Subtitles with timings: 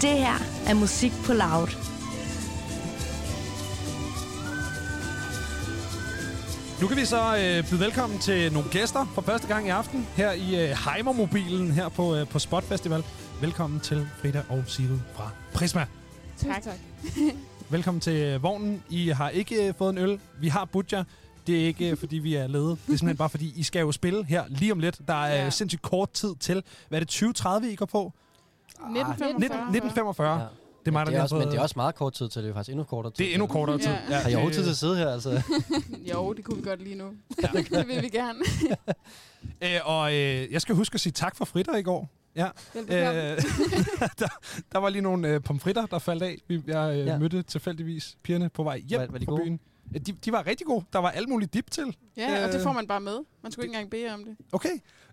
[0.00, 0.34] Det her
[0.66, 1.68] er Musik på Loud.
[6.80, 10.06] Nu kan vi så øh, byde velkommen til nogle gæster for første gang i aften
[10.16, 13.02] her i øh, Heimermobilen her på, øh, på Spot Festival.
[13.40, 15.86] Velkommen til Frida og Sigrid fra Prisma.
[16.36, 16.74] Tak, tak.
[17.70, 18.82] Velkommen til øh, vognen.
[18.90, 20.20] I har ikke øh, fået en øl.
[20.40, 21.04] Vi har Butcher.
[21.46, 22.64] Det er ikke, øh, fordi vi er lede.
[22.64, 24.98] Det er simpelthen bare, fordi I skal jo spille her lige om lidt.
[25.08, 25.44] Der er Ja.
[25.44, 25.50] ja.
[25.50, 26.62] sindssygt kort tid til.
[26.88, 28.12] Hvad er det, 2030, I går på?
[28.86, 29.38] 1945.
[29.38, 30.40] 19, 1945.
[30.40, 30.46] Ja.
[30.80, 32.42] Det er mig, der det er også, men det er også meget kort tid til,
[32.42, 33.24] det er faktisk endnu kortere tid.
[33.24, 33.86] Det er endnu kortere tid.
[34.10, 34.14] Ja.
[34.18, 35.42] Har I overhovedet tid til at sidde her, altså?
[36.12, 37.04] Jo, det kunne vi godt lige nu.
[37.70, 38.38] det vil vi gerne.
[39.62, 42.10] Øh, og øh, jeg skal huske at sige tak for fritter i går.
[42.36, 42.46] Ja.
[42.76, 42.84] Øh,
[44.18, 44.28] der,
[44.72, 46.36] der var lige nogle øh, pomfritter, der faldt af.
[46.48, 47.12] Vi- Jeg øh, Ja.
[47.12, 47.18] ja.
[47.18, 49.42] mødte tilfældigvis pigerne på vej hjem Var- var de fra gode?
[49.44, 49.60] byen.
[49.94, 50.84] Øh, De, de var rigtig gode.
[50.92, 51.96] Der var alt muligt dip til.
[52.16, 53.18] Ja, og det Øh, får man bare med.
[53.42, 54.36] Man skulle ikke engang bede om det.
[54.52, 54.68] Okay.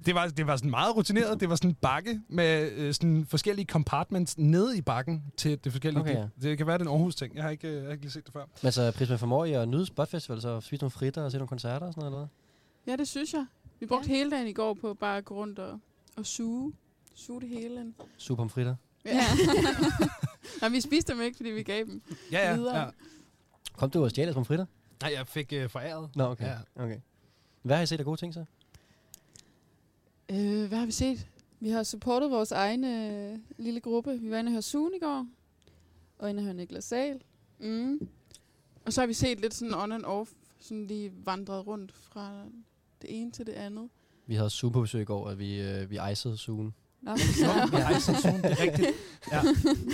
[0.06, 1.40] Det var, det var sådan meget rutineret.
[1.40, 5.72] Det var sådan en bakke med øh, sådan forskellige compartments nede i bakken til det
[5.72, 6.20] forskellige Okay, dip.
[6.44, 6.50] ja.
[6.50, 7.36] Det kan være, det er en Aarhus-ting.
[7.36, 8.46] Jeg har ikke, øh, jeg har ikke lige set det før.
[8.64, 11.38] Men så Prisma formår I at nyde Spot Festival, så spise nogle fritter og se
[11.38, 12.28] nogle koncerter og sådan noget, eller
[12.86, 12.92] hvad?
[12.94, 13.46] Ja, det synes jeg.
[13.80, 15.80] Vi brugte hele dagen i går på bare at gå rundt og,
[16.18, 16.74] og suge.
[17.16, 17.94] Suge det hele ind.
[18.18, 18.76] Super om fritter.
[19.06, 19.12] Ja.
[20.62, 22.02] Nej, vi spiste dem ikke, fordi vi gav dem.
[22.32, 22.56] Ja, ja.
[22.56, 22.78] Videre.
[22.80, 22.86] ja.
[23.78, 24.66] Kom du og stjæle som fritter?
[25.02, 26.10] Nej, jeg fik øh, foræret.
[26.16, 26.46] Nå, okay.
[26.46, 26.58] Ja.
[26.76, 27.00] okay.
[27.62, 28.46] Hvad har I set af gode ting så?
[30.32, 31.28] Øh, hvad har vi set?
[31.60, 34.20] Vi har supportet vores egen øh, lille gruppe.
[34.20, 35.28] Vi var inde og høre Sun i går,
[36.20, 37.22] og inde og høre Niklas Sahl.
[37.60, 38.08] Mm.
[38.86, 42.46] Og så har vi set lidt sådan on and off, sådan lige vandret rundt fra
[43.02, 43.90] det ene til det andet.
[44.26, 46.74] Vi havde Zoom på besøg i går, og vi, øh, vi icede Zoom.
[47.06, 47.12] Nå,
[47.42, 48.88] Ja, ej, sådan, det er rigtigt.
[49.32, 49.42] Ja.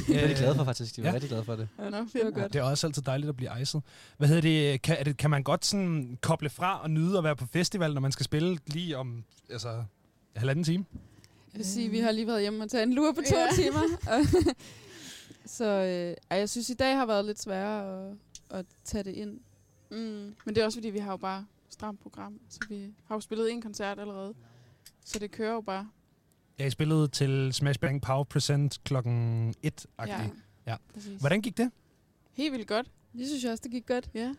[0.08, 0.96] Det var de glade for faktisk.
[0.96, 1.14] De var Ja.
[1.14, 1.68] rigtig glade for det.
[1.78, 2.54] Nå, det var godt.
[2.54, 3.82] Det er også altid dejligt at blive iced.
[4.18, 4.82] Hvad hedder det?
[4.82, 7.94] Kan, er det, kan man godt sådan koble fra og nyde at være på festival,
[7.94, 9.84] når man skal spille lige om altså,
[10.36, 10.86] halvanden time?
[11.54, 13.48] Jeg vil sige, vi har lige været hjemme og tage en lur på to Ja.
[13.56, 13.82] timer.
[15.58, 15.66] så
[16.32, 18.16] øh, jeg synes, i dag har været lidt sværere at,
[18.60, 19.40] at tage det ind.
[19.92, 19.98] Mm.
[20.46, 22.40] Men det er også fordi, vi har jo bare stramt program.
[22.50, 24.34] Så vi har jo spillet en koncert allerede.
[25.06, 25.90] Så det kører jo bare.
[26.64, 30.30] Jeg spillede til Smash Bang Power Present klokken 1 Ja.
[30.68, 30.76] Ja.
[30.94, 31.20] Præcis.
[31.20, 31.72] Hvordan gik det?
[32.34, 32.92] Helt vildt godt.
[33.18, 34.10] Det synes jeg også, det gik godt.
[34.14, 34.34] Ja.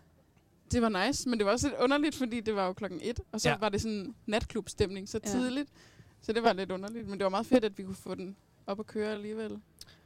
[0.72, 3.20] Det var nice, men det var også lidt underligt, fordi det var jo klokken et,
[3.32, 3.52] og så Ja.
[3.54, 3.58] ja.
[3.58, 5.30] var det sådan natklubstemning så Ja.
[5.30, 5.70] tidligt.
[6.22, 8.36] Så det var lidt underligt, men det var meget fedt, at vi kunne få den
[8.66, 9.58] op at køre alligevel.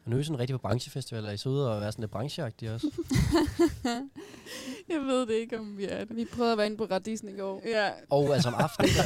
[0.06, 2.03] Og nu er I sådan rigtig på branchefestival, er I så ude og være sådan
[2.03, 2.91] lidt brancheagtige også?
[4.89, 6.17] Jeg ved det ikke, om vi er det.
[6.17, 7.62] Vi prøvede at være inde på Radisen i går.
[7.65, 9.03] Ja, Og altså om aftenen der.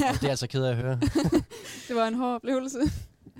[0.00, 1.00] ja, Og det er altså ked af at høre.
[1.88, 2.78] det var en hård oplevelse.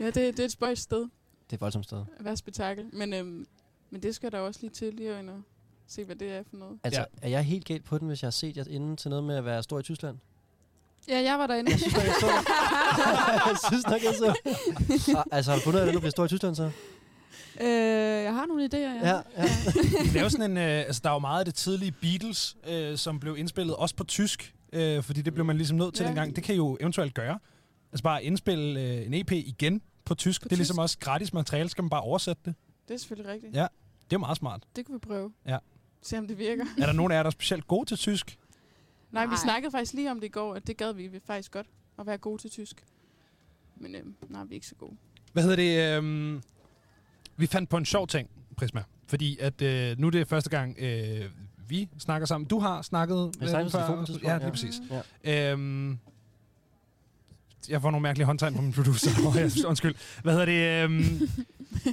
[0.01, 1.09] ja det, det er et spøjt sted Det
[1.51, 1.99] er et voldsomt sted.
[2.19, 2.85] at være spektakel.
[2.93, 3.47] Men, øhm,
[3.91, 5.25] men det skal der også lige til lige at
[5.89, 6.79] se, hvad det er for noget.
[6.85, 9.25] Altså, er jeg helt galt på den, hvis jeg har set jer inden til noget
[9.25, 10.17] med at være stor i Tyskland?
[11.09, 11.71] Ja, jeg var derinde.
[11.71, 12.27] Jeg synes nok, jeg så.
[13.51, 15.23] jeg synes nok, jeg så.
[15.33, 16.71] Altså, har du fundet ud af, at du bliver stor i Tyskland så?
[17.61, 17.67] Øh,
[18.25, 19.09] jeg har nogle idéer, ja.
[19.09, 19.43] Ja, ja.
[20.05, 22.57] Det er jo sådan en, øh, altså, der er jo meget af det tidlige Beatles,
[22.67, 26.03] øh, som blev indspillet også på tysk, øh, fordi det blev man ligesom nødt til
[26.03, 26.09] Ja.
[26.09, 26.37] dengang.
[26.37, 27.39] Det kan I jo eventuelt gøre.
[27.93, 30.43] Altså bare indspille øh, en EP igen på tysk.
[30.43, 30.81] På det er ligesom tysk.
[30.81, 32.55] også gratis materiale, skal man bare oversætte det.
[32.89, 33.57] Det er selvfølgelig rigtigt.
[33.57, 33.67] Ja.
[34.11, 34.63] Det er meget smart.
[34.77, 35.33] Det kunne vi prøve.
[35.47, 35.59] Ja.
[36.03, 36.65] Se om det virker.
[36.79, 38.39] Er der nogen af jer, der er specielt gode til tysk?
[39.11, 39.37] Nej, vi Nej.
[39.45, 41.67] snakkede faktisk lige om det i går, at det gad vi faktisk godt
[41.99, 42.85] at være gode til tysk.
[43.77, 44.97] Men øhm, nej, vi er ikke så gode.
[45.33, 45.97] Hvad hedder det?
[45.97, 46.43] Øhm,
[47.37, 48.83] vi fandt på en sjov ting, Prisma.
[49.09, 51.25] Fordi at øh, nu er det første gang, øh,
[51.69, 52.49] vi snakker sammen.
[52.49, 53.31] Du har snakket...
[53.41, 54.05] På før.
[54.23, 54.51] Ja, lige ja.
[54.51, 54.75] præcis.
[55.25, 55.53] Ja.
[55.53, 55.99] Øhm,
[57.69, 59.11] jeg får nogle mærkelige håndtegn på min producer.
[59.29, 59.95] Åh, jeg undskyld.
[60.23, 60.85] Hvad hedder det?
[60.85, 61.29] Øhm,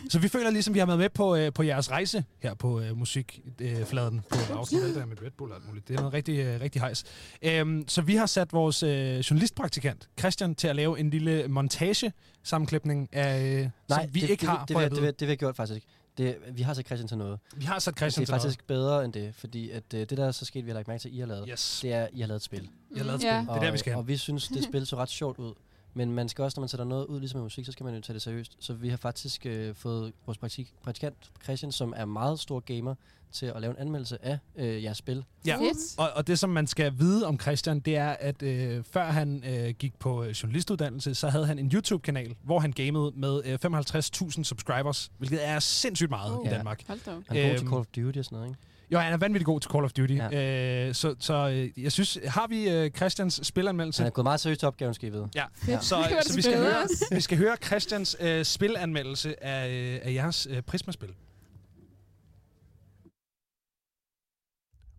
[0.09, 2.79] så vi føler ligesom, vi har været med på, øh, på jeres rejse her på
[2.81, 4.21] øh, musikfladen.
[4.29, 5.87] på afsnittet der med Red Bull og alt muligt.
[5.87, 7.03] Det er noget rigtig, øh, rigtig hejs.
[7.41, 12.13] Øhm, så vi har sat vores øh, journalistpraktikant, Christian, til at lave en lille montage
[12.43, 14.65] sammenklipning af, øh, Nej, som vi det, ikke det, har.
[14.65, 15.05] Det, det, det, at vide.
[15.05, 15.87] det, det, vi har gjort faktisk ikke.
[16.17, 17.39] Det, vi har sat Christian til noget.
[17.55, 18.41] vi har sat Det Christian er til noget.
[18.41, 20.87] faktisk bedre end det, fordi at, øh, det der er så sket, vi har lagt
[20.87, 21.79] mærke til, at I har lavet, Yes.
[21.81, 22.69] det er, at I har lavet et spil.
[22.91, 23.41] Jeg har lavet et Ja.
[23.43, 23.47] spil.
[23.53, 23.99] Det er der, vi skal og, hen.
[23.99, 25.53] og vi synes, det spil så ret sjovt ud.
[25.93, 27.95] Men man skal også, når man sætter noget ud, ligesom med musik, så skal man
[27.95, 28.57] jo tage det seriøst.
[28.59, 32.95] Så vi har faktisk øh, fået vores praktik, praktikant, Christian, som er meget stor gamer,
[33.31, 35.23] til at lave en anmeldelse af øh, jeres spil.
[35.45, 35.57] Ja.
[35.97, 39.43] Og, og det, som man skal vide om Christian, det er, at øh, før han
[39.47, 43.59] øh, gik på øh, journalistuddannelse, så havde han en YouTube-kanal, hvor han gamede med øh,
[43.65, 46.45] 55.000 subscribers, hvilket er sindssygt meget Oh.
[46.45, 46.55] i Ja.
[46.55, 46.81] Danmark.
[46.87, 47.11] Hold da.
[47.11, 48.59] Han er god til Øhm, Call of Duty og sådan noget, ikke?
[48.91, 50.13] Jo, han er vanvittigt god til Call of Duty.
[50.13, 50.27] Ja.
[50.31, 50.87] Ja.
[50.87, 54.01] Øh, så så øh, jeg synes, har vi øh, Christians spilanmeldelse?
[54.03, 55.29] Han er gået meget seriøst til opgaven, skal I vide.
[55.35, 55.79] Ja, Ja.
[55.79, 60.13] så, så det vi, skal høre, vi skal høre Christians øh, spilanmeldelse af, øh, af
[60.13, 61.09] jeres øh, Prisma-spil.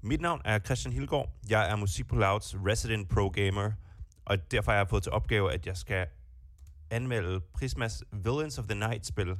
[0.05, 1.31] Mit navn er Christian Hilgaard.
[1.49, 3.73] Jeg er Musik på Louds resident pro gamer,
[4.25, 6.07] og derfor har jeg fået til opgave, at jeg skal
[6.91, 9.39] anmelde Prismas Villains of the Night spil,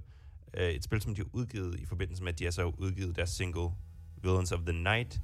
[0.55, 3.17] øh, et spil, som de har udgivet i forbindelse med, at de har så udgivet
[3.17, 3.71] deres single
[4.23, 5.21] Villains of the Night.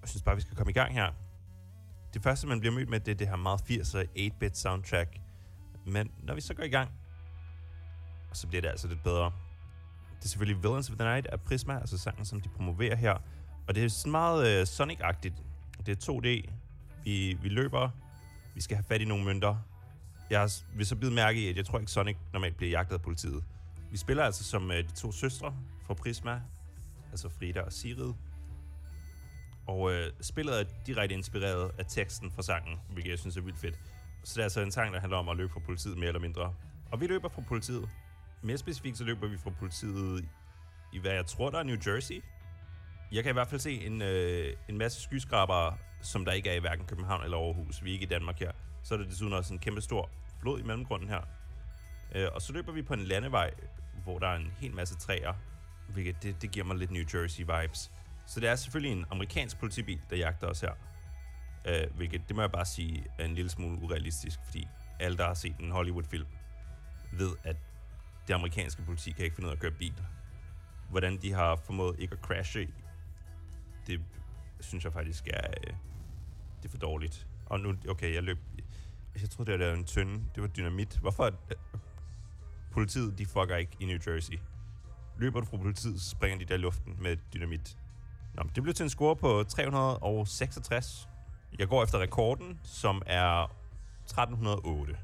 [0.00, 1.12] Jeg synes bare, vi skal komme i gang her.
[2.14, 5.20] Det første, man bliver mødt med, det er det her meget 80'er 8-bit soundtrack.
[5.86, 6.90] Men når vi så går i gang,
[8.32, 9.32] så bliver det altså lidt bedre.
[10.18, 13.18] Det er selvfølgelig Villains of the Night af Prisma, altså sangen, som de promoverer her.
[13.68, 15.34] Og det er sådan meget øh, Sonic-agtigt.
[15.86, 16.52] Det er 2D.
[17.04, 17.90] Vi, vi løber.
[18.54, 19.56] Vi skal have fat i nogle mønter.
[20.30, 23.02] Jeg vil så bide mærke i, at jeg tror ikke, Sonic normalt bliver jagtet af
[23.02, 23.44] politiet.
[23.90, 25.54] Vi spiller altså som øh, de to søstre
[25.86, 26.40] fra Prisma,
[27.10, 28.12] altså Frida og Sigrid.
[29.66, 33.58] Og øh, spillet er direkte inspireret af teksten fra sangen, hvilket jeg synes er vildt
[33.58, 33.80] fedt.
[34.24, 36.20] Så det er altså en sang, der handler om at løbe fra politiet mere eller
[36.20, 36.54] mindre.
[36.90, 37.88] Og vi løber fra politiet.
[38.42, 40.28] Mere specifikt så løber vi fra politiet
[40.92, 42.22] i, hvad jeg tror, der er New Jersey.
[43.12, 46.54] Jeg kan i hvert fald se en, øh, en masse skyskrabere, som der ikke er
[46.54, 47.84] i hverken København eller Aarhus.
[47.84, 48.52] Vi er ikke i Danmark her.
[48.82, 50.10] Så er der desuden også en kæmpe stor
[50.40, 51.20] flod i mellemgrunden her.
[52.14, 53.54] Øh, og så løber vi på en landevej,
[54.04, 55.34] hvor der er en hel masse træer,
[55.88, 57.90] hvilket det, det giver mig lidt New Jersey-vibes.
[58.26, 60.72] Så det er selvfølgelig en amerikansk politibil, der jagter os her.
[61.64, 64.68] Øh, hvilket, det må jeg bare sige, er en lille smule urealistisk, fordi
[65.00, 66.26] alle, der har set en Hollywood-film,
[67.12, 67.56] ved, at
[68.28, 69.94] det amerikanske politi kan ikke finde ud af at køre bil.
[70.90, 72.68] Hvordan de har formået ikke at crashe,
[73.86, 74.00] det
[74.60, 75.72] synes jeg faktisk er, øh,
[76.62, 77.26] det er for dårligt.
[77.46, 78.38] Og nu, okay, jeg løb,
[79.20, 80.98] jeg troede, det var en tønde, det var dynamit.
[80.98, 81.24] Hvorfor?
[81.24, 81.80] Øh,
[82.76, 84.38] Politiet, de fucker ikke i New Jersey.
[85.18, 87.78] Løber du fra politiet, så springer de der i luften med dynamit.
[88.34, 91.08] Nå, men det blev til en score på 366.
[91.58, 93.52] Jeg går efter rekorden, som er
[94.04, 94.96] 1308.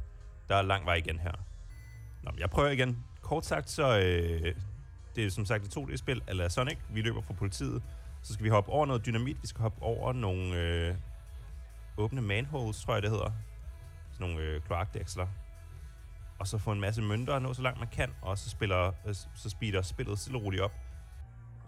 [0.49, 1.33] Der er lang vej igen her.
[2.23, 3.05] Nå, men jeg prøver igen.
[3.21, 4.55] Kort sagt, så øh,
[5.17, 6.79] det er som sagt et 2D-spil, eller Sonic.
[6.91, 7.83] Vi løber fra politiet.
[8.23, 9.43] Så skal vi hoppe over noget dynamit.
[9.43, 10.95] Vi skal hoppe over nogle øh,
[11.97, 13.33] åbne manholes, tror jeg det hedder.
[14.13, 15.27] Sådan nogle øh, kloakdæksler.
[16.39, 18.11] Og så få en masse mønter og nå så langt man kan.
[18.23, 20.73] Og så, spiller, øh, så speeder spillet stille og roligt op.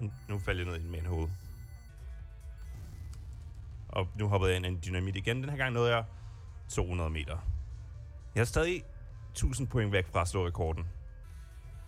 [0.00, 1.30] Og nu falder jeg ned i en manhole.
[3.88, 5.42] Og nu hoppede jeg ind i en dynamit igen.
[5.42, 6.04] Den her gang nåede jeg
[6.68, 7.38] 200 meter.
[8.34, 8.84] Jeg er stadig
[9.30, 10.86] 1000 point væk fra at slå rekorden.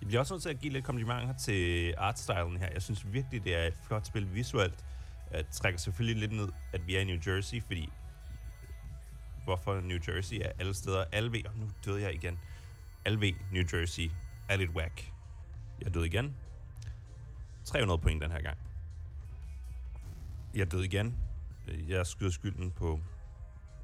[0.00, 2.69] Jeg bliver også nødt til at give lidt komplimenter til artstylen her.
[2.72, 4.84] Jeg synes virkelig, det er et flot spil visuelt.
[5.32, 7.93] Jeg trækker selvfølgelig lidt ned, at vi er i New Jersey, fordi
[9.44, 11.04] hvorfor New Jersey er alle steder.
[11.12, 12.38] Alle ved, og nu døde jeg igen.
[13.04, 14.10] Alle ved, New Jersey
[14.48, 15.12] er lidt whack.
[15.82, 16.37] Jeg døde igen.
[17.64, 18.58] 300 point den her gang.
[20.54, 21.16] Jeg døde igen.
[21.88, 23.00] Jeg skyder skylden på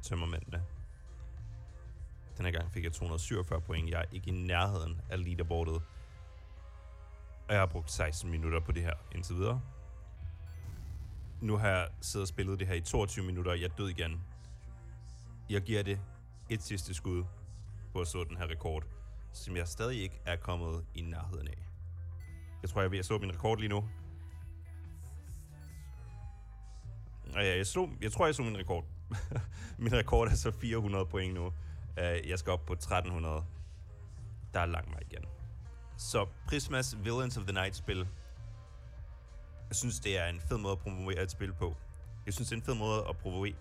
[0.03, 0.63] tømmermændene.
[2.37, 3.91] Den her gang fik jeg 247 point.
[3.91, 5.83] Jeg er ikke i nærheden af leaderboardet.
[7.49, 9.61] Og jeg har brugt 16 minutter på det her indtil videre.
[11.41, 13.89] Nu har jeg siddet og spillet det her i 22 minutter, og jeg er død
[13.89, 14.21] igen.
[15.51, 16.01] Jeg giver det
[16.49, 17.25] et sidste skud
[17.93, 18.85] på at slå den her rekord,
[19.33, 21.59] som jeg stadig ikke er kommet i nærheden af.
[22.63, 23.89] Jeg tror, jeg er ved at slå min rekord lige nu.
[27.35, 28.85] Og ja, jeg, slog, jeg tror, jeg slog min rekord.
[29.79, 31.53] min rekord er så 400 point nu.
[31.99, 33.45] Øh, jeg skal op på 1300.
[34.55, 35.25] Der er lang vej igen.
[35.97, 38.09] Så Prismas Villains of the Night spil.
[39.69, 41.77] Jeg synes, det er en fed måde at promovere et spil på.
[42.27, 43.55] Jeg synes, det er en fed måde at promovere...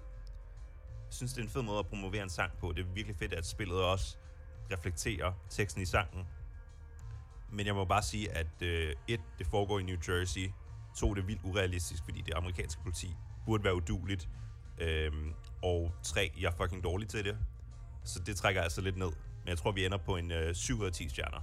[1.05, 2.71] Jeg synes, det er en fed måde at promovere en sang på.
[2.71, 4.17] Det er virkelig fedt, at spillet også
[4.71, 6.27] reflekterer teksten i sangen.
[7.51, 10.51] Men jeg må bare sige, at øh, et, det foregår i New Jersey.
[10.97, 13.15] To, det er vildt urealistisk, fordi det amerikanske politi
[13.45, 14.29] burde være uduligt.
[14.77, 17.37] Øhm, og tre, jeg er fucking dårlig til det.
[18.03, 19.11] Så det trækker altså lidt ned.
[19.39, 21.41] Men jeg tror, vi ender på en øh, 7 ud af 10 stjerner.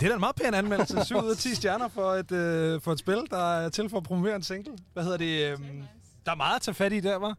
[0.00, 1.04] Det er da en meget pæn anmeldelse.
[1.04, 3.96] 7 ud af 10 stjerner for et, øh, for et spil, der er til for
[3.96, 4.72] at promovere en single.
[4.92, 5.52] Hvad hedder det?
[5.52, 5.58] Øh,
[6.26, 7.38] der er meget at tage fat i der, var.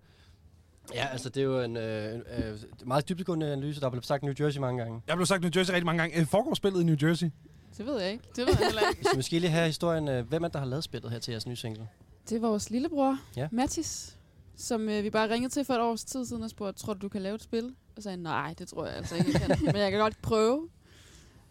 [0.94, 4.24] Ja, altså det er jo en øh, øh, meget dybdegående analyse, der er blevet sagt
[4.24, 5.02] New Jersey mange gange.
[5.08, 6.20] Jeg blev sagt New Jersey rigtig mange gange.
[6.20, 7.30] Øh, Foregår spillet i New Jersey?
[7.78, 8.24] Det ved jeg ikke.
[8.36, 9.04] Det ved jeg heller ikke.
[9.12, 11.32] Så måske lige have historien, øh, hvem er det, der har lavet spillet her til
[11.32, 11.88] jeres nye single?
[12.30, 13.48] Det er vores lillebror, ja.
[13.52, 14.18] Mathis,
[14.58, 17.00] som øh, vi bare ringede til for et års tid siden og spurgte, tror du,
[17.00, 17.76] du kan lave et spil?
[17.98, 19.58] Og sagde, nej, det tror jeg altså ikke, jeg kan.
[19.66, 20.70] Men jeg kan godt prøve.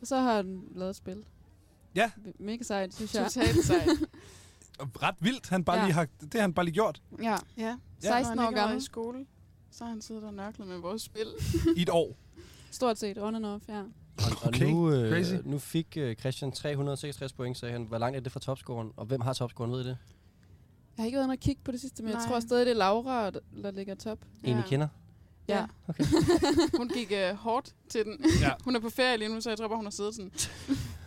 [0.00, 1.24] Og så har han lavet et spil.
[1.94, 2.10] Ja.
[2.38, 3.24] Mega sejt, synes jeg.
[3.24, 3.88] Totalt sejt.
[5.02, 5.48] Ret vildt.
[5.48, 5.84] Han bare Ja.
[5.84, 7.36] lige har, det har han bare lige gjort Ja.
[7.56, 7.76] Ja.
[8.00, 8.78] 16 Når han år gammel.
[8.78, 9.26] i skole,
[9.70, 11.26] så har han siddet og nørklet med vores spil.
[11.76, 12.16] i et år.
[12.70, 13.80] Stort set, on and off, ja.
[13.80, 13.84] Og,
[14.42, 15.32] og Okay, nu, crazy.
[15.34, 17.82] øh, nu fik øh, Christian 366 point, sagde han.
[17.84, 18.92] Hvor langt er det fra topscoren?
[18.96, 19.98] Og hvem har topscoren, ved I det?
[20.96, 22.20] Jeg har ikke været inde og kigge på det sidste, men Nej.
[22.20, 24.18] Jeg tror stadig, det er Laura, der, der ligger top.
[24.44, 24.88] En, I kender?
[25.48, 25.64] Ja.
[25.88, 26.04] Okay.
[26.78, 28.16] Hun gik uh, hårdt til den.
[28.40, 28.50] Ja.
[28.64, 30.30] hun er på ferie lige nu, så jeg tror bare, hun har siddet sådan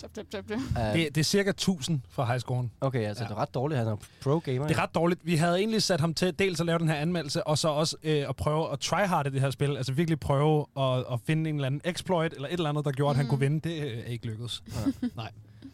[0.01, 0.59] Tap, tap, tap, tap.
[0.59, 2.71] Uh, Det, det er cirka 1000 fra highscoren.
[2.81, 3.27] okay, altså Ja.
[3.29, 3.77] det er ret dårligt.
[3.79, 4.67] Han er pro-gamer.
[4.67, 5.25] Det er ret dårligt.
[5.25, 7.95] Vi havde egentlig sat ham til dels at lave den her anmeldelse, og så også
[8.03, 9.77] øh, at prøve at tryharde det her spil.
[9.77, 12.91] Altså virkelig prøve at, at finde en eller anden exploit, eller et eller andet, der
[12.91, 13.29] gjorde, at han Mhm.
[13.29, 13.69] kunne vinde.
[13.69, 14.63] Det øh, er ikke lykkedes.
[14.91, 15.21] Men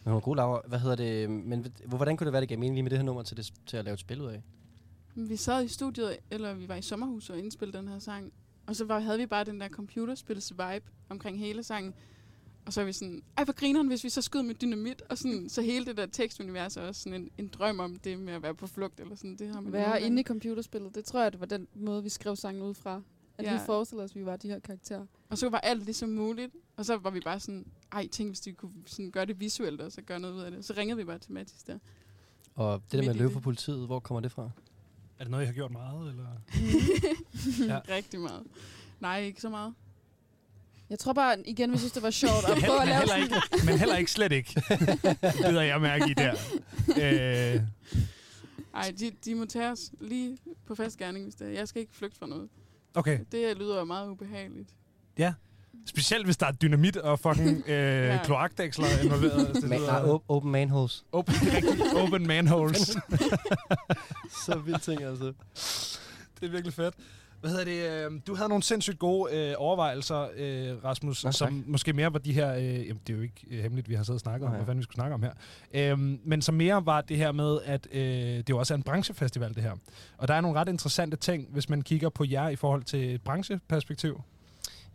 [0.05, 0.61] hun er god, Laura.
[0.67, 1.29] Hvad hedder det?
[1.29, 3.37] Men hvor- hvordan kunne det være, det gav mening lige med det her nummer til,
[3.37, 4.41] det, til at lave et spil ud af?
[5.15, 8.31] Vi sad i studiet, eller vi var i sommerhus og indspillede den her sang.
[8.67, 11.93] Og så var, havde vi bare den der computerspils vibe omkring hele sangen.
[12.65, 15.01] Og så er vi sådan, ej hvor grineren, hvis vi så skød med dynamit.
[15.09, 18.19] Og sådan, så hele det der tekstunivers er også sådan en, en drøm om det
[18.19, 18.99] med at være på flugt.
[18.99, 19.35] Eller sådan.
[19.35, 22.09] Det har man Være inde i computerspillet, det tror jeg, det var den måde, vi
[22.09, 23.01] skrev sangen ud fra.
[23.37, 23.53] At Ja.
[23.53, 25.05] vi forestillede os, at vi var de her karakterer.
[25.29, 26.55] Og så var alt ligesom muligt.
[26.77, 29.81] Og så var vi bare sådan, ej, tænk hvis de kunne sådan gøre det visuelt,
[29.81, 30.65] og så gøre noget ud af det.
[30.65, 31.79] Så ringede vi bare til Mathis der.
[32.55, 33.33] Og det der med at løbe det.
[33.33, 34.49] fra politiet, hvor kommer det fra?
[35.19, 36.09] Er det noget, jeg har gjort meget?
[36.09, 36.25] Eller?
[37.67, 37.73] Ja.
[37.73, 37.95] ja.
[37.95, 38.43] Rigtig meget.
[38.99, 39.73] Nej, ikke så meget.
[40.89, 43.15] Jeg tror bare, igen, vi synes, det var sjovt at prøve at men, lave heller
[43.15, 44.61] ikke, men heller ikke slet ikke.
[44.69, 46.33] Det bider jeg mærke i der.
[46.89, 47.61] Øh,
[48.73, 51.51] Ej, de, de må tage os lige på fast gerning, hvis det er.
[51.51, 52.49] Jeg skal ikke flygte fra noget.
[52.93, 53.19] okay.
[53.31, 54.69] Det lyder meget ubehageligt.
[55.87, 58.19] Specielt hvis der er dynamit og fucking øh, Ja.
[58.23, 59.55] kloakdæksler involveret.
[59.55, 61.05] Det Man, nej, op- open manholes.
[61.11, 61.35] open,
[62.03, 62.79] open manholes.
[64.45, 65.33] Så vildt ting, altså.
[66.39, 66.93] det er virkelig fedt.
[67.41, 68.11] Hvad hedder det?
[68.11, 71.33] øh, Du havde nogle sindssygt gode øh, overvejelser, øh, Rasmus, Nå, tak.
[71.37, 72.53] som måske mere var de her...
[72.55, 74.55] Øh, jamen, det er jo ikke øh, hemmeligt, vi har siddet og snakket om, Nå,
[74.55, 74.57] ja.
[74.57, 75.31] hvad fanden vi skulle snakke om her.
[75.73, 78.01] Øhm, men som mere var det her med, at øh,
[78.37, 79.71] det jo også er en branchefestival, det her.
[80.17, 83.15] Og der er nogle ret interessante ting, hvis man kigger på jer i forhold til
[83.15, 84.21] et brancheperspektiv.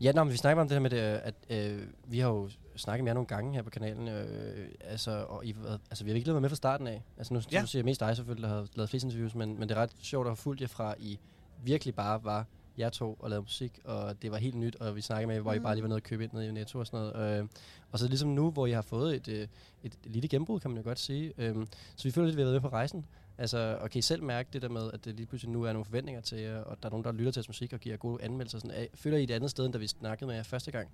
[0.02, 2.50] Ja, nå, men vi snakker om det her med, det, at øh, vi har jo
[2.76, 4.08] snakket med jer nogle gange her på kanalen.
[4.08, 5.54] Øh, altså, og I,
[5.90, 7.02] altså, vi har virkelig været med fra starten af.
[7.18, 7.60] Altså, nu, Ja.
[7.60, 9.80] nu siger jeg mest dig selvfølgelig, der har lavet flest interviews, men, men det er
[9.82, 11.18] ret sjovt at have fulgt jer fra, I
[11.64, 12.46] virkelig bare var
[12.78, 15.52] jer to og lavede musik, og det var helt nyt, og vi snakkede med, hvor
[15.52, 15.62] I Mm.
[15.64, 17.38] bare lige var nede og købe ind nede i Netto og sådan noget.
[17.40, 17.46] Øh,
[17.92, 19.48] og så ligesom nu, hvor I har fået et, øh,
[19.84, 21.32] et lille gennembrud, kan man jo godt sige.
[21.38, 21.56] Øh,
[21.96, 23.06] så vi føler lidt, at vi har været med på rejsen.
[23.42, 25.72] Altså, og kan I selv mærke det der med, at det lige pludselig nu er
[25.72, 27.96] nogle forventninger til jer, og der er nogen, der lytter til jeres musik og giver
[27.96, 28.58] gode anmeldelser.
[28.58, 30.88] Sådan, af- føler I et andet sted, end da vi snakkede med jer første gang?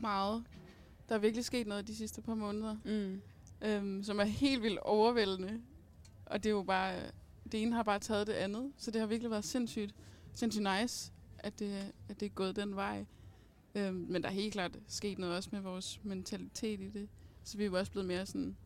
[0.00, 0.44] Meget.
[1.08, 3.20] Der er virkelig sket noget de sidste par måneder, Mm.
[3.68, 5.60] øhm, som er helt vildt overvældende.
[6.26, 7.00] Og det er jo bare...
[7.52, 9.94] Det ene har bare taget det andet, så det har virkelig været sindssygt,
[10.34, 13.04] sindssygt nice, at det, at det er gået den vej.
[13.74, 17.08] Øhm, men der er helt klart sket noget også med vores mentalitet i det.
[17.44, 18.56] Så vi er jo også blevet mere sådan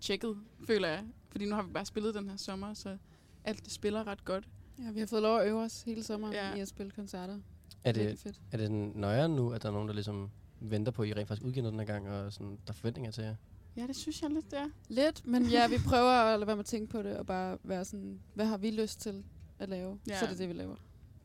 [0.00, 1.04] tjekket, føler jeg.
[1.30, 2.96] Fordi nu har vi bare spillet den her sommer, så
[3.44, 4.48] alt det spiller ret godt.
[4.78, 6.54] Ja, vi har fået lov at øve os hele sommeren Ja.
[6.54, 7.38] i at spille koncerter.
[7.84, 8.40] Er det, fedt.
[8.52, 10.30] er det nøjere nu, at der er nogen, der ligesom
[10.60, 13.10] venter på, at I rent faktisk udgiver den her gang, og sådan, der er forventninger
[13.10, 13.34] til jer?
[13.76, 14.68] Ja, det synes jeg lidt, det er.
[14.88, 17.58] Lidt, men ja, vi prøver at lade være med at tænke på det, og bare
[17.64, 19.24] være sådan, hvad har vi lyst til
[19.58, 19.98] at lave?
[20.08, 20.18] Ja.
[20.18, 20.76] Så er det det, vi laver.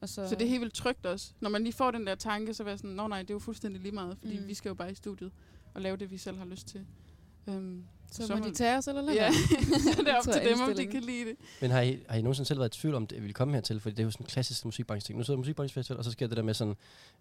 [0.01, 1.33] Og så, Så det er helt vildt trygt også.
[1.39, 3.39] Når man lige får den der tanke, så er sådan, nå nej, det er jo
[3.39, 4.39] fuldstændig lige meget, fordi.
[4.39, 4.47] Mm.
[4.47, 5.31] vi skal jo bare i studiet
[5.73, 6.85] og lave det, vi selv har lyst til.
[7.47, 7.83] Um,
[8.15, 9.29] så, så må må- de tage os eller lade ja,
[9.97, 11.35] det er op til er dem, om de kan lide det.
[11.61, 13.33] Men har I, har I nogensinde selv været i tvivl om, det, at I ville
[13.33, 13.79] komme hertil?
[13.79, 15.17] Fordi det er jo sådan en klassisk musikbranche-ting.
[15.17, 16.75] Nu sidder musikbranchefestival, og så sker det der med sådan,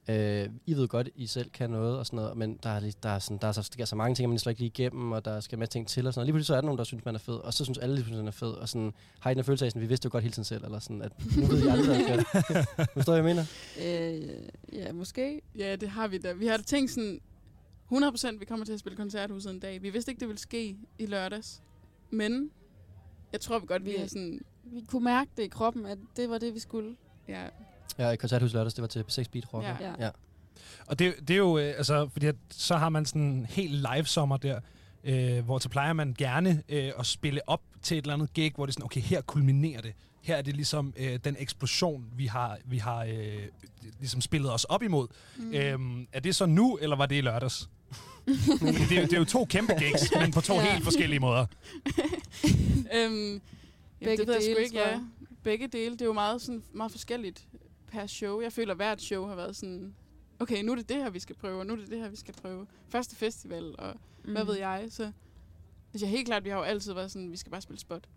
[0.08, 2.94] øh, I ved godt, I selv kan noget og sådan noget, men der er, lige-
[3.02, 5.12] der er, sådan, der er så, sker så mange ting, man slår ikke lige igennem,
[5.12, 6.26] og der skal en masse ting til og sådan noget.
[6.26, 7.94] Lige pludselig så er der nogen, der synes, man er fed, og så synes alle,
[7.94, 10.06] lige pludselig, man er fed, og sådan, har I den følelse af, sådan, vi vidste
[10.06, 12.24] jo godt hele tiden selv, eller sådan, at nu ved I aldrig, hvad.
[12.94, 13.46] Forstår I, hvad jeg
[13.80, 14.12] mener?
[14.22, 14.28] Øh,
[14.72, 15.40] ja, måske.
[15.58, 16.32] Ja, det har vi da.
[16.32, 17.20] Vi har da tænkt sådan,
[17.92, 19.82] 100% vi kommer til at spille koncerthuset en dag.
[19.82, 21.62] Vi vidste ikke, det ville ske i lørdags.
[22.10, 22.50] Men
[23.32, 24.40] jeg tror vi godt, vi Vi- har sådan...
[24.66, 26.96] Vi kunne mærke det i kroppen, at det var det, vi skulle.
[27.28, 27.46] Ja,
[27.98, 29.64] Ja, i koncerthus lørdags, det var til P6 Beat Rock.
[29.64, 29.76] Ja.
[29.80, 29.94] Ja.
[29.98, 30.10] ja.
[30.86, 33.72] Og det, det er jo, øh, altså, fordi at, så har man sådan en helt
[33.72, 34.60] live sommer der,
[35.04, 38.52] øh, hvor så plejer man gerne øh, at spille op til et eller andet gig,
[38.54, 39.92] hvor det er sådan, okay, her kulminerer det.
[40.22, 43.38] Her er det ligesom øh, den eksplosion, vi har, vi har øh,
[43.98, 45.08] ligesom spillet os op imod.
[45.36, 45.54] mm.
[45.54, 47.68] Øhm, er det så nu, eller var det i lørdags?
[48.88, 50.72] det, er, det er jo to kæmpe gigs, men på to Ja.
[50.72, 51.46] helt forskellige måder.
[52.96, 53.40] øhm,
[54.00, 55.00] Begge det ved jeg dele, ikke, ja.
[55.42, 57.44] Begge dele, det er jo meget, sådan, meget forskelligt
[57.92, 58.40] per show.
[58.40, 59.94] Jeg føler, at hvert show har været sådan,
[60.40, 62.08] okay, nu er det det her, vi skal prøve, og nu er det det her,
[62.08, 62.66] vi skal prøve.
[62.88, 64.32] Første festival, og mm.
[64.32, 65.12] hvad ved jeg, så...
[65.92, 68.08] Altså, helt klart, vi har jo altid været sådan, vi skal bare spille spot.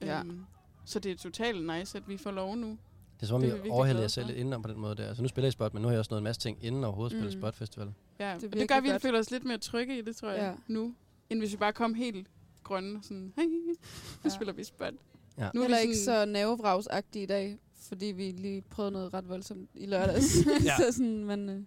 [0.00, 0.20] Ja.
[0.20, 0.44] Øhm,
[0.84, 2.68] så det er totalt nice, at vi får lov nu.
[3.16, 5.06] Det er som om, vi overhælder jer selv lidt indenom på den måde der.
[5.08, 6.84] Altså nu spiller I spot, men nu har jeg også nået en masse ting inden
[6.84, 7.40] overhovedet spille Mm.
[7.40, 7.92] spot festival.
[8.18, 9.02] Ja, Det det, gør, at vi godt.
[9.02, 10.52] føler os lidt mere trygge i det, tror jeg, Ja.
[10.74, 10.94] nu.
[11.30, 12.26] End hvis vi bare kom helt
[12.64, 13.74] grønne og sådan, hey, nu
[14.24, 14.28] Ja.
[14.28, 14.94] spiller vi spot.
[15.38, 15.50] Ja.
[15.54, 17.58] Nu er Heller vi ikke så nervevragsagtige i dag,
[17.88, 20.36] fordi vi lige prøvede noget ret voldsomt i lørdags.
[20.64, 20.76] Ja.
[20.76, 21.60] så sådan, men, øh,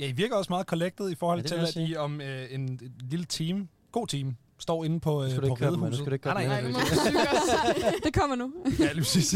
[0.00, 1.88] Ja, I virker også meget collected i forhold Ja, til, at.
[1.88, 5.94] I om øh, en et lille team, god team, står inde på, øh, på Ridehuset.
[5.94, 6.50] skal du ikke nej, dem?
[6.50, 8.52] nej, Nej, nej, det kommer nu.
[8.78, 9.28] ja, lige præcis.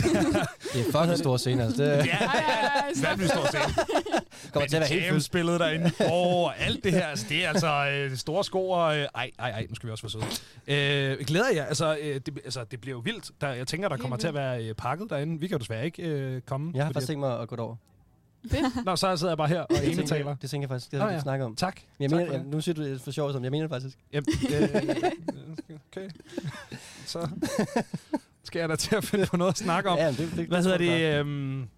[0.73, 1.83] Det er fucking stor scene, altså.
[1.83, 3.11] Det ja, ej, stop.
[3.11, 3.75] vanvittigt stor scene.
[4.53, 5.25] kommer til at være helt fyldt.
[5.25, 5.91] spillet derinde.
[6.01, 7.07] Åh, oh, alt det her.
[7.07, 8.99] Altså, det er altså øh, store sko og...
[8.99, 11.13] Øh, ej, ej, ej, nu skal vi også være søde.
[11.19, 11.65] Øh, glæder jer.
[11.65, 13.31] Altså, øh, det, altså, det bliver jo vildt.
[13.41, 15.41] Der, jeg tænker, der kommer til at være øh, pakket derinde.
[15.41, 16.73] Vi kan jo desværre ikke øh, komme.
[16.75, 17.77] Jeg har faktisk tænkt mig at gå derover.
[18.51, 18.85] Fedt.
[18.85, 20.35] Nå, så sidder jeg bare her og Det ene taler.
[20.37, 21.21] det tænker jeg faktisk, det har vi ja.
[21.21, 21.57] snakket om.
[21.57, 21.81] Tak.
[21.99, 22.51] Men jeg Tak mener, jeg, det.
[22.51, 23.99] nu siger du det for sjovt, som jeg mener det faktisk.
[24.13, 26.11] Jamen, øh, okay.
[27.07, 27.29] Så
[28.45, 29.99] skal jeg da til at finde på noget at snakke om.
[29.99, 31.19] Ja, det, det, Hvad hedder det?
[31.21, 31.69] Øhm,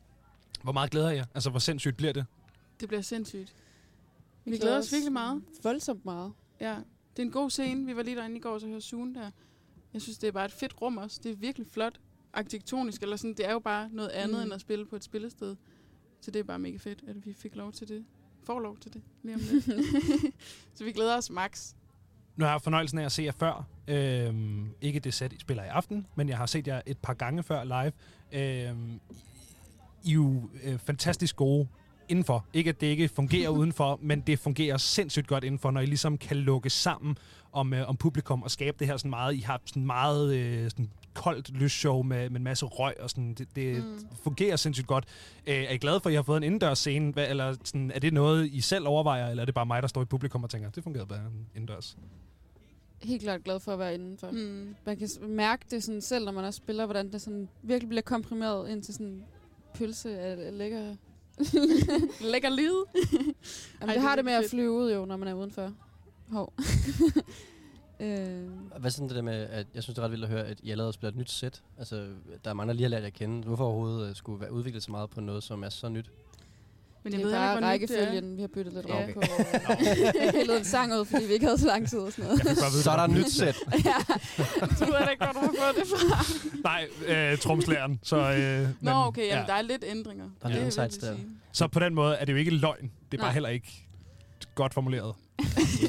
[0.63, 1.25] hvor meget glæder jeg?
[1.35, 2.25] Altså, hvor sindssygt bliver det?
[2.81, 3.55] Det bliver sindssygt.
[4.45, 5.43] Vi glæder os virkelig meget.
[5.63, 6.33] Voldsomt meget.
[6.61, 6.75] Ja,
[7.17, 7.87] det er en god scene.
[7.87, 9.31] Vi var lige derinde i går, så hørte Sune der.
[9.93, 11.21] Jeg synes, det er bare et fedt rum også.
[11.23, 12.01] Det er virkelig flot.
[12.33, 13.35] Arkitektonisk, eller sådan.
[13.35, 14.43] Det er jo bare noget andet mm.
[14.43, 15.57] end at spille på et spillested.
[16.27, 18.05] Så det er bare mega fedt, at vi fik lov til det.
[18.45, 19.65] Får lov til det lige om lidt.
[20.75, 21.73] så vi glæder os max.
[22.37, 23.67] Nu har jeg fornøjelsen af at se jer før.
[23.89, 27.15] Øhm, ikke det sæt, I spiller i aften, men jeg har set jer et par
[27.15, 27.93] gange før live.
[28.33, 29.01] Øhm,
[30.05, 31.69] I er jo øh, fantastisk gode
[32.09, 32.47] indenfor.
[32.53, 36.19] Ikke at det ikke fungerer udenfor, men det fungerer sindssygt godt indenfor, når I ligesom
[36.19, 37.19] kan lukke sammen
[37.53, 39.35] om, øh, om publikum og skabe det her sådan meget.
[39.35, 43.35] I har sådan meget øh, sådan koldt lysshow med, med en masse røg og sådan.
[43.35, 43.99] Det, det mm.
[44.25, 45.05] Fungerer sindssygt godt.
[45.47, 47.13] Øh, er I glade for, at I har fået en indendørs scene?
[47.13, 49.89] Hvad, eller sådan, er det noget, I selv overvejer, eller er det bare mig, der
[49.89, 51.21] står i publikum og tænker, det fungerede bare
[51.55, 51.97] indendørs?
[53.03, 54.31] Helt klart glad for at være indenfor.
[54.31, 54.75] Mm.
[54.87, 58.03] Man kan mærke det sådan selv, når man også spiller, hvordan det sådan virkelig bliver
[58.03, 59.23] komprimeret ind til sådan
[59.75, 60.97] pølse af lækker...
[62.33, 62.85] Lækker lyd.
[63.05, 63.35] Jamen,
[63.81, 64.51] Ej, det, det har det med virkelig at fedt.
[64.51, 65.73] flyve ud jo, når man er udenfor.
[66.31, 66.53] Hov.
[68.01, 70.45] øh, Hvad sådan det der med, at jeg synes, det er ret vildt at høre,
[70.47, 71.63] at I allerede spiller et nyt sæt.
[71.79, 72.07] Altså,
[72.45, 73.43] der er mange, der lige har lært jer at kende.
[73.47, 76.11] Hvorfor overhovedet øh, skulle være udviklet så meget på noget, som er så nyt?
[77.03, 78.95] Men det jeg er ved bare det rækkefølgen, vi har byttet lidt Ja.
[79.05, 79.21] rundt på.
[80.25, 82.39] Vi pillede en sang ud, fordi vi ikke havde så lang tid og sådan noget.
[82.39, 83.57] Jeg godt Så er det der et nyt sæt.
[83.85, 83.95] ja.
[84.77, 86.25] Så ved da ikke, hvor du har fået det fra.
[86.65, 88.01] Nej, øh, tromslæren.
[88.03, 90.25] Så, øh, Nå, men, okay, jamen, der er lidt ændringer.
[90.25, 91.17] Der er Det lidt insights der.
[91.53, 92.83] så på den måde er det jo ikke løgn.
[93.13, 93.33] Det er bare Nej.
[93.33, 93.86] heller ikke
[94.55, 95.15] godt formuleret.
[95.39, 95.47] det,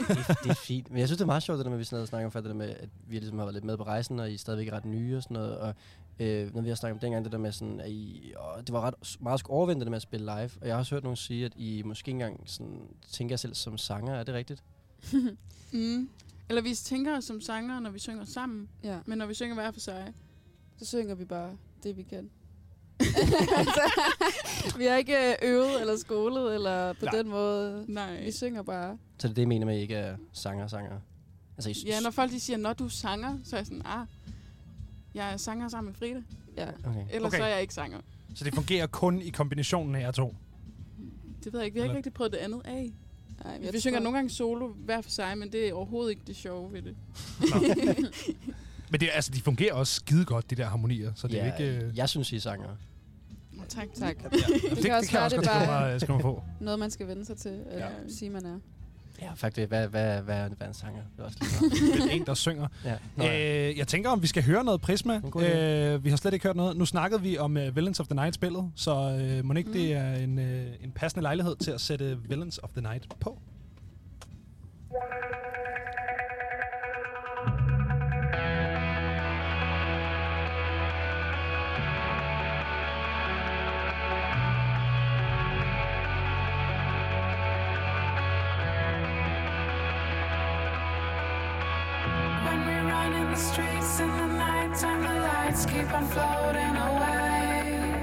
[0.08, 0.90] det, det er fint.
[0.90, 2.26] Men jeg synes, det er meget sjovt, det der med, at vi sådan havde snakket
[2.26, 4.32] om før, det der med, at vi ligesom har været lidt med på rejsen, og
[4.32, 5.58] I er stadigvæk ret nye og sådan noget.
[5.58, 5.76] Og
[6.20, 8.74] øh, når vi har snakket om dengang, det der med sådan, at I, åh, det
[8.74, 10.52] var ret meget overvendt det der med at spille live.
[10.62, 12.82] Og jeg har også hørt nogen sige, at I måske ikke engang sådan,
[13.12, 14.14] tænker jer selv som sanger.
[14.16, 14.64] Er det rigtigt?
[15.72, 16.10] Mm.
[16.50, 18.70] Eller vi tænker os som sanger, når vi synger sammen.
[18.84, 19.00] ja.
[19.06, 20.14] Men når vi synger hver for sig.
[20.78, 22.30] Så synger vi bare det, vi kan.
[23.58, 23.82] altså,
[24.78, 27.16] vi har ikke øh, øvet eller skolet, eller på Nej.
[27.16, 27.86] den måde.
[27.88, 28.24] Nej.
[28.24, 28.98] Vi synger bare.
[29.18, 31.00] Så det er det, I mener med, at I ikke er sanger-sanger?
[31.58, 33.82] Altså, I, Ja, når folk de siger, når du er sanger, så er jeg sådan,
[33.86, 34.08] ah,
[35.14, 36.22] jeg er sanger sammen med Frida.
[36.58, 36.68] Ja.
[36.90, 37.04] Okay.
[37.12, 37.38] Ellers Okay.
[37.38, 37.98] så er jeg ikke sanger.
[38.36, 40.36] Så det fungerer kun i kombinationen af jer to.
[41.44, 41.74] Det ved jeg ikke.
[41.74, 42.94] Vi har Eller- ikke rigtig prøvet det andet af.
[43.44, 46.36] Nej, Vi synger nogle gange solo hver for sig, men det er overhovedet ikke det
[46.36, 46.96] sjove ved det.
[48.92, 51.12] Men det, er- altså, de fungerer også skide godt, de der harmonier.
[51.16, 51.86] Så det er ja, ikke...
[51.86, 52.70] Øh, jeg synes, I er sanger.
[53.70, 53.88] Tak.
[54.00, 54.16] Tak.
[54.24, 54.30] ja,
[54.76, 56.44] det, kan også være, jeg det bare- skrive mig, skrive på.
[56.62, 58.10] Noget, man skal vende sig til, eller Ja.
[58.10, 58.60] sige, man er.
[59.22, 59.68] Ja, faktisk.
[59.68, 61.02] Hvad, hvad, hvad, er, hvad er en sanger?
[61.16, 61.94] Det er også lige.
[62.04, 62.68] Det er en, der synger.
[62.86, 62.96] ja.
[63.16, 63.70] Nå, ja.
[63.70, 65.22] Øh, jeg tænker, om vi skal høre noget Prisma.
[65.40, 66.78] Øh, vi har slet ikke hørt noget.
[66.78, 69.74] Nu snakkede vi om uh, Villains of the Night-spillet, så øh, må ikke Mm.
[69.74, 73.40] det er en, øh, en passende lejlighed til at sætte Villains of the Night på.
[93.38, 97.94] Streets in the night nighttime, the lights keep on floating away.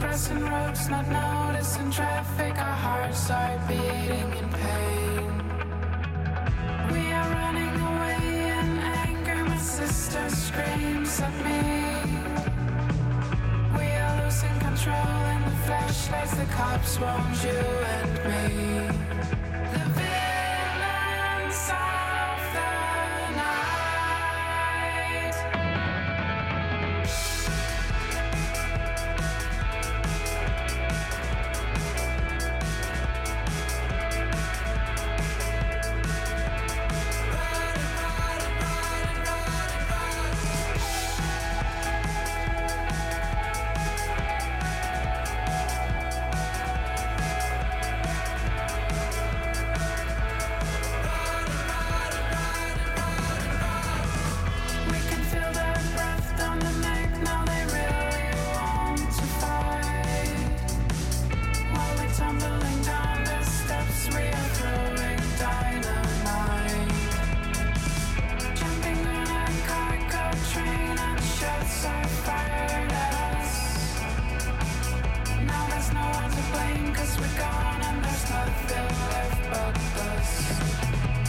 [0.00, 5.30] Crossing roads, not noticing traffic, our hearts are beating in pain.
[6.92, 8.22] We are running away
[8.58, 8.68] in
[9.04, 11.62] anger, my sister screams at me.
[13.78, 17.60] We are losing control in the flashlights, the cops want you
[17.96, 19.47] and me.
[75.94, 81.27] no one to blame, cause we're gone and there's nothing left but us.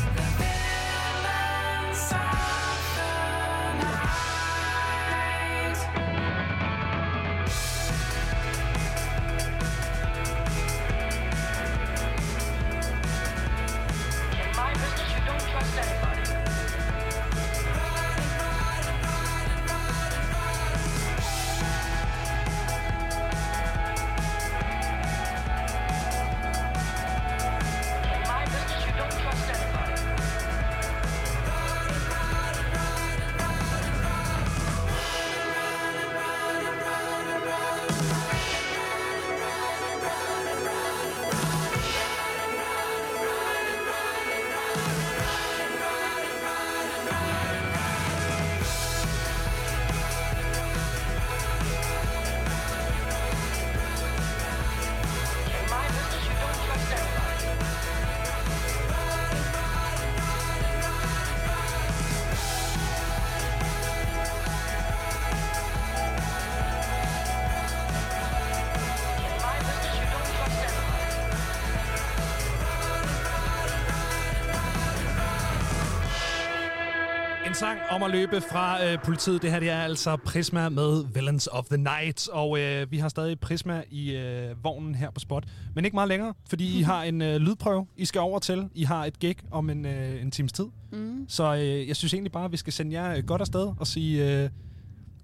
[77.50, 79.42] En sang om at løbe fra øh, politiet.
[79.42, 82.28] Det her det er altså Prisma med Villains of the Night.
[82.28, 85.44] Og øh, vi har stadig Prisma i øh, vognen her på spot.
[85.76, 88.70] Men ikke meget længere, fordi I har en øh, lydprøve, I skal over til.
[88.76, 90.66] I har et gig om en, øh, en times tid.
[90.92, 91.26] Mm.
[91.28, 93.88] Så øh, jeg synes egentlig bare, at vi skal sende jer øh, godt afsted og
[93.88, 94.50] sige øh,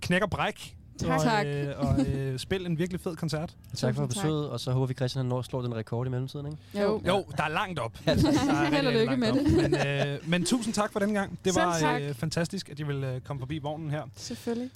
[0.02, 0.76] knæk og bræk.
[1.00, 1.10] Tak.
[1.10, 1.46] Og, tak.
[1.46, 3.56] øh, og øh, spil en virkelig fed koncert.
[3.76, 6.46] Tak for besøget, og så håber vi, Christian han når slår den rekord i mellemtiden,
[6.46, 6.58] ikke?
[6.86, 7.02] Jo.
[7.06, 7.10] Ja.
[7.10, 7.98] Jo, der er langt op.
[8.08, 8.14] Ja,
[8.76, 9.38] Held og lykke med op.
[9.38, 9.72] det.
[9.72, 11.40] Men, øh, men tusind tak for den gang.
[11.46, 14.02] Det var øh, fantastisk, at I ville øh, komme forbi vognen her.
[14.16, 14.70] Selvfølgelig.